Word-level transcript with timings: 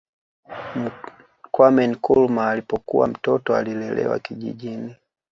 Kwame 1.51 1.83
Nkrumah 1.87 2.47
alipokuwa 2.49 3.07
Mtoto 3.07 3.55
alilelewa 3.55 4.19
kijijini 4.19 4.95